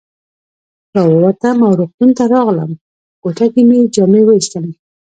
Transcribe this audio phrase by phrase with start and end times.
[0.95, 4.73] را ووتم او روغتون ته راغلم، په کوټه کې مې جامې وایستلې.